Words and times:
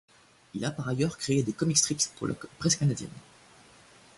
Il 0.55 0.65
a 0.65 0.71
par 0.71 0.89
ailleurs 0.89 1.15
créé 1.19 1.43
des 1.43 1.53
comic 1.53 1.77
strips 1.77 2.07
pour 2.17 2.25
la 2.25 2.33
presse 2.33 2.75
canadienne. 2.75 3.11